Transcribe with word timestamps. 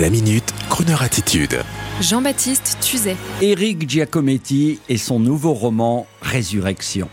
La 0.00 0.10
minute, 0.10 0.52
Kroneur 0.70 1.02
attitude. 1.02 1.62
Jean-Baptiste 2.00 2.78
Tuzet. 2.80 3.16
Eric 3.40 3.88
Giacometti 3.88 4.80
et 4.88 4.96
son 4.96 5.20
nouveau 5.20 5.52
roman 5.52 6.08
Résurrection. 6.20 7.08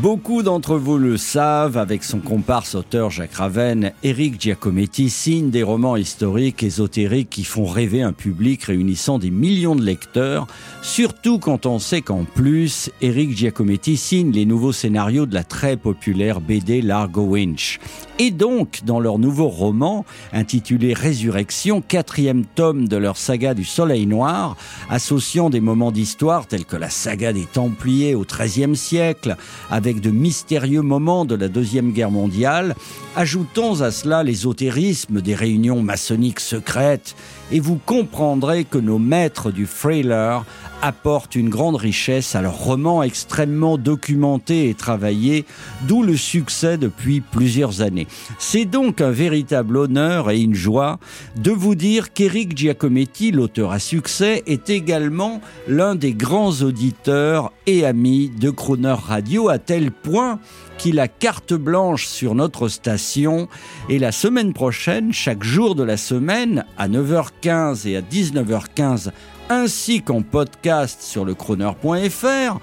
Beaucoup 0.00 0.42
d'entre 0.42 0.76
vous 0.76 0.98
le 0.98 1.16
savent, 1.16 1.78
avec 1.78 2.04
son 2.04 2.18
comparse 2.18 2.74
auteur 2.74 3.10
Jacques 3.10 3.36
Raven, 3.36 3.92
Eric 4.02 4.38
Giacometti 4.38 5.08
signe 5.08 5.48
des 5.48 5.62
romans 5.62 5.96
historiques 5.96 6.62
ésotériques 6.62 7.30
qui 7.30 7.44
font 7.44 7.64
rêver 7.64 8.02
un 8.02 8.12
public 8.12 8.64
réunissant 8.64 9.18
des 9.18 9.30
millions 9.30 9.74
de 9.74 9.82
lecteurs, 9.82 10.48
surtout 10.82 11.38
quand 11.38 11.64
on 11.64 11.78
sait 11.78 12.02
qu'en 12.02 12.24
plus, 12.24 12.90
Eric 13.00 13.34
Giacometti 13.34 13.96
signe 13.96 14.32
les 14.32 14.44
nouveaux 14.44 14.72
scénarios 14.72 15.24
de 15.24 15.32
la 15.32 15.44
très 15.44 15.78
populaire 15.78 16.42
BD 16.42 16.82
Largo 16.82 17.22
Winch. 17.22 17.80
Et 18.18 18.30
donc, 18.30 18.80
dans 18.84 19.00
leur 19.00 19.18
nouveau 19.18 19.48
roman, 19.48 20.04
intitulé 20.32 20.94
Résurrection, 20.94 21.82
quatrième 21.82 22.44
tome 22.46 22.88
de 22.88 22.96
leur 22.96 23.16
saga 23.16 23.52
du 23.52 23.64
Soleil 23.64 24.06
Noir, 24.06 24.56
associant 24.88 25.50
des 25.50 25.60
moments 25.60 25.92
d'histoire 25.92 26.46
tels 26.46 26.64
que 26.64 26.76
la 26.76 26.88
saga 26.88 27.34
des 27.34 27.44
Templiers 27.44 28.14
au 28.14 28.24
XIIIe 28.24 28.76
siècle, 28.76 29.36
avec 29.70 29.85
de 29.94 30.10
mystérieux 30.10 30.82
moments 30.82 31.24
de 31.24 31.36
la 31.36 31.48
Deuxième 31.48 31.92
Guerre 31.92 32.10
mondiale, 32.10 32.74
ajoutons 33.14 33.82
à 33.82 33.92
cela 33.92 34.24
l'ésotérisme 34.24 35.20
des 35.20 35.34
réunions 35.34 35.80
maçonniques 35.80 36.40
secrètes, 36.40 37.14
et 37.52 37.60
vous 37.60 37.78
comprendrez 37.86 38.64
que 38.64 38.78
nos 38.78 38.98
maîtres 38.98 39.52
du 39.52 39.66
thriller 39.66 40.44
apportent 40.82 41.36
une 41.36 41.48
grande 41.48 41.76
richesse 41.76 42.34
à 42.34 42.42
leur 42.42 42.58
roman 42.58 43.02
extrêmement 43.02 43.78
documenté 43.78 44.68
et 44.68 44.74
travaillé, 44.74 45.44
d'où 45.86 46.02
le 46.02 46.16
succès 46.16 46.76
depuis 46.76 47.20
plusieurs 47.20 47.80
années. 47.80 48.08
C'est 48.38 48.64
donc 48.64 49.00
un 49.00 49.12
véritable 49.12 49.76
honneur 49.76 50.30
et 50.30 50.40
une 50.40 50.54
joie 50.54 50.98
de 51.36 51.52
vous 51.52 51.76
dire 51.76 52.12
qu'Éric 52.12 52.56
Giacometti, 52.56 53.30
l'auteur 53.30 53.70
à 53.70 53.78
succès, 53.78 54.42
est 54.46 54.68
également 54.68 55.40
l'un 55.68 55.94
des 55.94 56.12
grands 56.12 56.62
auditeurs 56.62 57.52
et 57.66 57.86
amis 57.86 58.28
de 58.28 58.50
Croner 58.50 58.96
Radio 59.06 59.48
à 59.48 59.58
tel 59.58 59.75
point 59.90 60.38
qu'il 60.78 61.00
a 61.00 61.08
carte 61.08 61.54
blanche 61.54 62.06
sur 62.06 62.34
notre 62.34 62.68
station 62.68 63.48
et 63.88 63.98
la 63.98 64.12
semaine 64.12 64.52
prochaine, 64.52 65.12
chaque 65.12 65.42
jour 65.42 65.74
de 65.74 65.82
la 65.82 65.96
semaine, 65.96 66.64
à 66.78 66.88
9h15 66.88 67.88
et 67.88 67.96
à 67.96 68.00
19h15 68.00 69.10
ainsi 69.48 70.02
qu'en 70.02 70.22
podcast 70.22 71.02
sur 71.02 71.24
le 71.24 71.34
chroner.fr. 71.34 72.58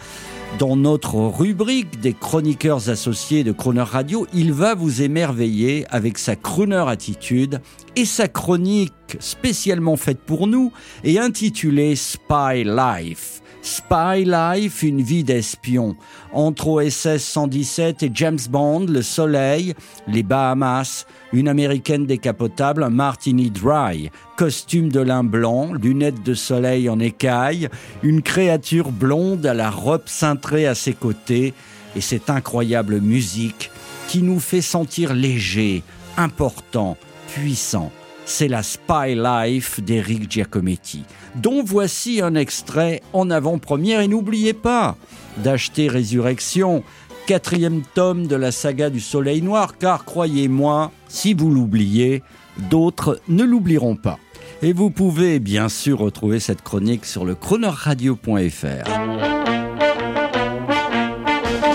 Dans 0.60 0.76
notre 0.76 1.16
rubrique 1.16 2.00
des 2.00 2.14
chroniqueurs 2.14 2.90
associés 2.90 3.44
de 3.44 3.52
Croner 3.52 3.82
Radio, 3.82 4.28
il 4.34 4.54
va 4.54 4.76
vous 4.76 5.02
émerveiller 5.02 5.86
avec 5.90 6.20
sa 6.20 6.36
crooner 6.36 6.84
attitude 6.88 7.60
et 7.96 8.06
sa 8.06 8.28
chronique 8.28 8.94
spécialement 9.20 9.98
faite 9.98 10.20
pour 10.20 10.46
nous 10.46 10.72
et 11.04 11.18
intitulée 11.18 11.96
Spy 11.96 12.64
Life. 12.66 13.43
Spy 13.64 14.26
Life, 14.26 14.84
une 14.84 15.02
vie 15.02 15.24
d'espion. 15.24 15.96
Entre 16.34 16.68
OSS 16.68 17.18
117 17.18 18.04
et 18.04 18.12
James 18.14 18.40
Bond, 18.50 18.88
le 18.90 19.02
soleil, 19.02 19.74
les 20.06 20.22
Bahamas, 20.22 21.06
une 21.32 21.48
américaine 21.48 22.06
décapotable, 22.06 22.84
un 22.84 22.90
martini 22.90 23.50
dry, 23.50 24.12
costume 24.36 24.90
de 24.90 25.00
lin 25.00 25.24
blanc, 25.24 25.72
lunettes 25.74 26.24
de 26.24 26.34
soleil 26.34 26.90
en 26.90 27.00
écaille, 27.00 27.70
une 28.04 28.22
créature 28.22 28.92
blonde 28.92 29.46
à 29.46 29.54
la 29.54 29.70
robe 29.70 30.08
cintrée 30.08 30.68
à 30.68 30.76
ses 30.76 30.94
côtés, 30.94 31.54
et 31.96 32.02
cette 32.02 32.30
incroyable 32.30 33.00
musique 33.00 33.72
qui 34.10 34.24
nous 34.24 34.42
fait 34.42 34.62
sentir 34.62 35.14
léger, 35.14 35.84
important, 36.18 36.98
puissant 37.34 37.94
c'est 38.26 38.48
la 38.48 38.64
Spy 38.64 39.16
Life 39.16 39.82
d'Eric 39.82 40.32
Giacometti, 40.32 41.04
dont 41.36 41.64
voici 41.64 42.22
un 42.22 42.36
extrait 42.36 43.02
en 43.14 43.30
avant-première. 43.30 44.02
Et 44.02 44.08
n'oubliez 44.08 44.54
pas 44.54 44.96
d'acheter 45.38 45.88
Résurrection, 45.88 46.84
quatrième 47.26 47.82
tome 47.94 48.28
de 48.28 48.36
la 48.36 48.52
saga 48.52 48.90
du 48.90 49.00
Soleil 49.00 49.42
Noir, 49.42 49.78
car 49.78 50.06
croyez-moi, 50.06 50.92
si 51.08 51.34
vous 51.34 51.50
l'oubliez, 51.52 52.24
d'autres 52.70 53.20
ne 53.28 53.44
l'oublieront 53.44 53.96
pas. 53.96 54.20
Et 54.62 54.74
vous 54.74 54.90
pouvez 54.90 55.40
bien 55.40 55.68
sûr 55.68 56.00
retrouver 56.00 56.40
cette 56.40 56.62
chronique 56.62 57.06
sur 57.06 57.26
le 57.26 57.36
chronoradio.fr. 57.36 59.33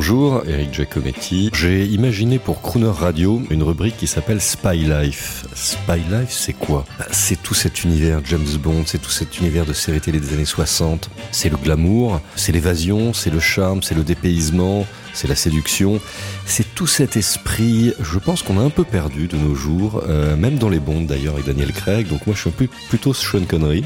Bonjour, 0.00 0.44
Eric 0.46 0.72
Giacometti. 0.72 1.50
J'ai 1.52 1.84
imaginé 1.84 2.38
pour 2.38 2.62
Crooner 2.62 2.88
Radio 2.88 3.42
une 3.50 3.64
rubrique 3.64 3.96
qui 3.96 4.06
s'appelle 4.06 4.40
Spy 4.40 4.76
Life. 4.76 5.44
Spy 5.56 5.98
Life, 6.08 6.30
c'est 6.30 6.52
quoi? 6.52 6.84
C'est 7.10 7.42
tout 7.42 7.52
cet 7.52 7.82
univers 7.82 8.20
James 8.26 8.46
Bond, 8.62 8.84
c'est 8.86 9.02
tout 9.02 9.10
cet 9.10 9.40
univers 9.40 9.66
de 9.66 9.72
série 9.72 10.00
télé 10.00 10.20
des 10.20 10.34
années 10.34 10.44
60. 10.44 11.10
C'est 11.32 11.48
le 11.48 11.56
glamour, 11.56 12.20
c'est 12.36 12.52
l'évasion, 12.52 13.12
c'est 13.12 13.30
le 13.30 13.40
charme, 13.40 13.82
c'est 13.82 13.96
le 13.96 14.04
dépaysement, 14.04 14.86
c'est 15.14 15.26
la 15.26 15.34
séduction. 15.34 16.00
C'est 16.46 16.76
tout 16.76 16.86
cet 16.86 17.16
esprit, 17.16 17.92
je 18.00 18.20
pense 18.20 18.44
qu'on 18.44 18.60
a 18.60 18.62
un 18.62 18.70
peu 18.70 18.84
perdu 18.84 19.26
de 19.26 19.36
nos 19.36 19.56
jours, 19.56 20.04
euh, 20.08 20.36
même 20.36 20.58
dans 20.58 20.68
les 20.68 20.78
Bonds 20.78 21.06
d'ailleurs 21.06 21.34
avec 21.34 21.46
Daniel 21.46 21.72
Craig. 21.72 22.06
Donc 22.06 22.24
moi 22.24 22.36
je 22.36 22.42
suis 22.42 22.68
plutôt 22.88 23.12
Sean 23.12 23.44
Connery. 23.48 23.82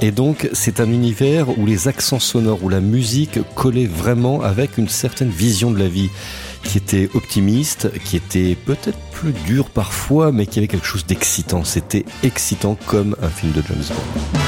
Et 0.00 0.10
donc 0.12 0.48
c'est 0.52 0.80
un 0.80 0.90
univers 0.90 1.58
où 1.58 1.66
les 1.66 1.88
accents 1.88 2.20
sonores, 2.20 2.62
où 2.62 2.68
la 2.68 2.80
musique 2.80 3.40
collait 3.54 3.86
vraiment 3.86 4.42
avec 4.42 4.78
une 4.78 4.88
certaine 4.88 5.30
vision 5.30 5.70
de 5.70 5.78
la 5.78 5.88
vie 5.88 6.10
qui 6.62 6.78
était 6.78 7.08
optimiste, 7.14 7.90
qui 8.04 8.16
était 8.16 8.54
peut-être 8.54 8.98
plus 9.12 9.32
dur 9.32 9.70
parfois, 9.70 10.30
mais 10.32 10.46
qui 10.46 10.58
avait 10.58 10.68
quelque 10.68 10.86
chose 10.86 11.06
d'excitant. 11.06 11.64
C'était 11.64 12.04
excitant 12.22 12.76
comme 12.86 13.16
un 13.22 13.28
film 13.28 13.52
de 13.52 13.62
James 13.62 13.84
Bond. 13.88 14.47